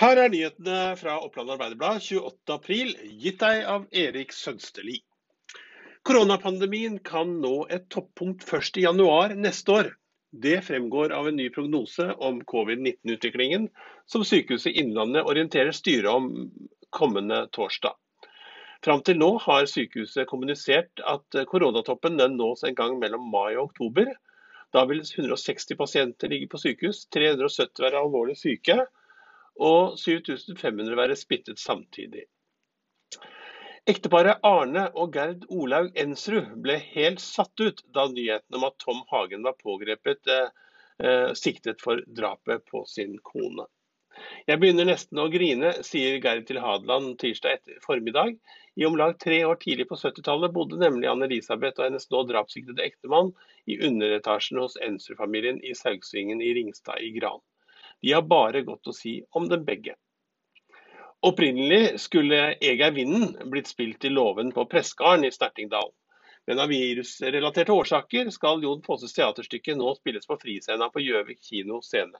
Her 0.00 0.16
er 0.16 0.30
nyhetene 0.32 0.94
fra 0.96 1.18
Oppland 1.20 1.50
Arbeiderblad 1.52 1.98
28.4, 2.00 2.92
gitt 3.20 3.42
deg 3.42 3.66
av 3.68 3.82
Erik 3.92 4.30
Sønsteli. 4.32 4.94
Koronapandemien 6.08 6.94
kan 7.04 7.34
nå 7.42 7.66
et 7.68 7.84
toppunkt 7.92 8.46
først 8.48 8.78
i 8.80 8.86
januar 8.86 9.34
neste 9.36 9.74
år. 9.74 9.90
Det 10.32 10.62
fremgår 10.64 11.12
av 11.12 11.28
en 11.28 11.36
ny 11.36 11.50
prognose 11.52 12.06
om 12.16 12.38
covid-19-utviklingen 12.48 13.66
som 14.08 14.24
Sykehuset 14.24 14.78
Innlandet 14.80 15.28
orienterer 15.28 15.76
styret 15.76 16.08
om 16.08 16.30
kommende 16.96 17.42
torsdag. 17.52 17.92
Fram 18.80 19.04
til 19.04 19.20
nå 19.20 19.34
har 19.44 19.68
sykehuset 19.68 20.30
kommunisert 20.30 21.02
at 21.04 21.42
koronatoppen 21.50 22.16
den 22.16 22.38
nås 22.40 22.64
en 22.64 22.78
gang 22.78 22.96
mellom 23.04 23.28
mai 23.28 23.50
og 23.58 23.66
oktober. 23.66 24.08
Da 24.72 24.86
vil 24.88 25.04
160 25.04 25.76
pasienter 25.76 26.32
ligge 26.32 26.48
på 26.48 26.62
sykehus, 26.64 27.04
370 27.12 27.84
være 27.84 28.00
alvorlig 28.00 28.38
syke 28.40 28.78
og 29.60 29.96
7500 30.00 30.96
være 30.98 31.16
smittet 31.18 31.60
samtidig. 31.60 32.26
Ekteparet 33.88 34.44
Arne 34.46 34.86
og 34.92 35.14
Gerd 35.16 35.46
Olaug 35.48 35.90
Ensrud 35.98 36.52
ble 36.64 36.76
helt 36.92 37.22
satt 37.24 37.62
ut 37.62 37.80
da 37.96 38.06
nyheten 38.12 38.58
om 38.58 38.66
at 38.68 38.76
Tom 38.82 39.00
Hagen 39.10 39.44
var 39.46 39.56
pågrepet 39.58 40.30
eh, 40.30 40.48
eh, 41.02 41.30
siktet 41.34 41.80
for 41.82 42.02
drapet 42.06 42.66
på 42.70 42.84
sin 42.88 43.16
kone. 43.24 43.66
Jeg 44.50 44.60
begynner 44.60 44.88
nesten 44.88 45.20
å 45.22 45.28
grine, 45.32 45.72
sier 45.86 46.18
Gerd 46.22 46.46
til 46.48 46.60
Hadeland 46.60 47.14
tirsdag 47.22 47.56
etter 47.56 47.80
formiddag. 47.84 48.36
I 48.76 48.86
om 48.86 48.96
lag 48.98 49.16
tre 49.22 49.40
år 49.48 49.58
tidlig 49.62 49.88
på 49.90 49.98
70-tallet 49.98 50.52
bodde 50.54 50.78
nemlig 50.80 51.08
Anne-Elisabeth 51.10 51.80
og 51.80 51.88
hennes 51.88 52.08
nå 52.12 52.22
drapssiktede 52.28 52.84
ektemann 52.84 53.32
i 53.70 53.78
underetasjen 53.86 54.60
hos 54.60 54.76
Ensrud-familien 54.84 55.62
i 55.64 55.74
Saugsvingen 55.78 56.42
i 56.44 56.52
Ringstad 56.58 57.00
i 57.06 57.14
Gran. 57.16 57.40
De 58.02 58.12
har 58.12 58.22
bare 58.26 58.62
godt 58.66 58.90
å 58.90 58.96
si 58.96 59.18
om 59.36 59.48
dem 59.48 59.64
begge. 59.66 59.96
Opprinnelig 61.26 61.98
skulle 62.00 62.54
Eg 62.64 62.80
vinden 62.96 63.34
blitt 63.52 63.68
spilt 63.68 64.04
i 64.08 64.12
låven 64.12 64.54
på 64.56 64.64
Pressgarden 64.72 65.26
i 65.28 65.32
Snertingdal. 65.34 65.90
Men 66.48 66.62
av 66.64 66.72
virusrelaterte 66.72 67.74
årsaker 67.76 68.30
skal 68.32 68.64
Jon 68.64 68.80
Fosses 68.86 69.12
teaterstykke 69.12 69.76
nå 69.76 69.92
spilles 69.98 70.26
på 70.26 70.38
Friscena 70.40 70.88
på 70.90 71.02
Gjøvik 71.04 71.42
kino 71.44 71.82
scene. 71.84 72.16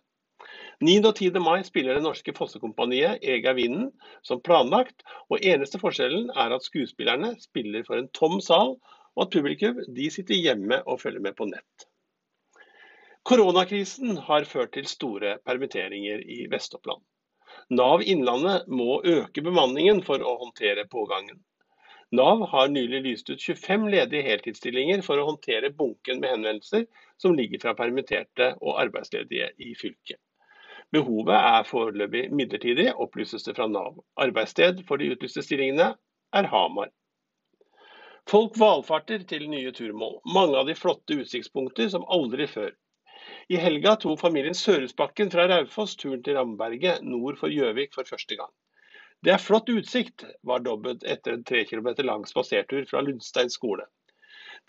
9. 0.85 0.99
og 1.09 1.15
10. 1.15 1.41
mai 1.45 1.65
spiller 1.65 1.97
det 1.97 2.05
norske 2.05 2.33
Fossekompaniet 2.37 3.25
Eg 3.25 3.49
vinden 3.57 3.91
som 4.25 4.41
planlagt, 4.45 5.03
og 5.29 5.45
eneste 5.45 5.81
forskjellen 5.81 6.31
er 6.37 6.55
at 6.57 6.65
skuespillerne 6.65 7.35
spiller 7.41 7.85
for 7.89 8.01
en 8.01 8.09
tom 8.17 8.39
sal, 8.45 8.77
og 9.17 9.27
at 9.27 9.33
publikum 9.35 9.81
de 9.97 10.09
sitter 10.13 10.41
hjemme 10.41 10.81
og 10.87 11.01
følger 11.03 11.25
med 11.25 11.37
på 11.37 11.49
nett. 11.51 11.90
Koronakrisen 13.29 14.17
har 14.17 14.45
ført 14.49 14.73
til 14.73 14.87
store 14.89 15.37
permitteringer 15.45 16.23
i 16.25 16.47
Vest-Oppland. 16.51 17.03
Nav 17.71 18.03
Innlandet 18.03 18.69
må 18.69 19.03
øke 19.05 19.43
bemanningen 19.45 20.01
for 20.07 20.25
å 20.25 20.39
håndtere 20.41 20.87
pågangen. 20.91 21.43
Nav 22.17 22.47
har 22.51 22.73
nylig 22.73 23.03
lyst 23.05 23.29
ut 23.31 23.43
25 23.43 23.85
ledige 23.93 24.25
heltidsstillinger 24.27 25.05
for 25.07 25.21
å 25.21 25.29
håndtere 25.29 25.71
bunken 25.71 26.19
med 26.23 26.33
henvendelser 26.33 26.89
som 27.23 27.37
ligger 27.39 27.63
fra 27.63 27.77
permitterte 27.79 28.55
og 28.59 28.81
arbeidsledige 28.83 29.53
i 29.63 29.77
fylket. 29.79 30.19
Behovet 30.91 31.37
er 31.37 31.69
foreløpig 31.69 32.25
midlertidig, 32.35 32.89
opplyses 32.99 33.47
det 33.47 33.55
fra 33.55 33.69
Nav. 33.71 34.01
Arbeidssted 34.19 34.83
for 34.89 34.99
de 34.99 35.13
utlyste 35.13 35.45
stillingene 35.47 35.93
er 36.35 36.49
Hamar. 36.51 36.91
Folk 38.31 38.59
valfarter 38.59 39.23
til 39.29 39.47
nye 39.53 39.71
turmål, 39.77 40.19
mange 40.35 40.59
av 40.59 40.67
de 40.67 40.75
flotte 40.75 41.21
utsiktspunkter 41.23 41.93
som 41.93 42.09
aldri 42.11 42.49
før. 42.51 42.73
I 43.51 43.59
helga 43.59 43.97
tok 43.99 44.21
familien 44.21 44.55
Sørhusbakken 44.55 45.31
fra 45.33 45.49
Raufoss 45.51 45.97
turen 45.99 46.21
til 46.23 46.37
Ramberget 46.39 47.01
nord 47.03 47.35
for 47.41 47.51
Gjøvik 47.51 47.97
for 47.97 48.07
første 48.07 48.37
gang. 48.39 48.53
Det 49.27 49.33
er 49.35 49.43
flott 49.43 49.73
utsikt, 49.73 50.23
var 50.47 50.63
dobbelt 50.63 51.03
etter 51.03 51.35
en 51.35 51.43
tre 51.49 51.65
kilometer 51.67 52.07
lang 52.07 52.23
spasertur 52.31 52.87
fra 52.87 53.03
Lundstein 53.03 53.51
skole. 53.51 53.89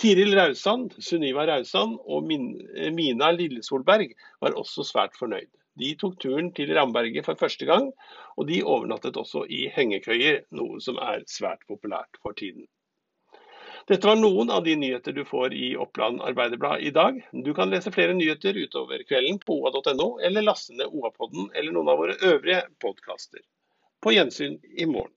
Tiril 0.01 0.33
Rausand, 0.33 0.97
Sunniva 0.97 1.45
Rausand 1.45 1.99
og 2.09 2.25
Mina 2.25 3.29
Lillesolberg 3.37 4.15
var 4.41 4.57
også 4.57 4.87
svært 4.89 5.13
fornøyd. 5.19 5.51
De 5.77 5.93
tok 6.01 6.17
turen 6.25 6.49
til 6.57 6.73
Ramberget 6.73 7.29
for 7.29 7.37
første 7.37 7.69
gang, 7.69 7.91
og 8.33 8.49
de 8.49 8.63
overnattet 8.65 9.21
også 9.21 9.45
i 9.45 9.67
hengekøyer, 9.77 10.41
noe 10.57 10.81
som 10.81 10.97
er 10.97 11.21
svært 11.29 11.61
populært 11.69 12.17
for 12.25 12.33
tiden. 12.33 12.65
Dette 13.87 14.07
var 14.07 14.15
noen 14.19 14.49
av 14.53 14.63
de 14.63 14.75
nyheter 14.75 15.15
du 15.15 15.23
får 15.25 15.53
i 15.53 15.71
Oppland 15.77 16.21
Arbeiderblad 16.21 16.81
i 16.81 16.91
dag. 16.91 17.17
Du 17.31 17.53
kan 17.53 17.69
lese 17.69 17.91
flere 17.91 18.13
nyheter 18.13 18.57
utover 18.57 19.03
kvelden 19.09 19.39
på 19.41 19.57
oa.no, 19.61 20.19
eller 20.19 20.45
laste 20.45 20.75
ned 20.77 20.91
OA-podden 20.91 21.49
eller 21.55 21.71
noen 21.71 21.89
av 21.89 21.97
våre 22.03 22.17
øvrige 22.21 22.61
podkaster. 22.83 23.41
På 24.01 24.13
gjensyn 24.13 24.59
i 24.77 24.85
morgen. 24.85 25.13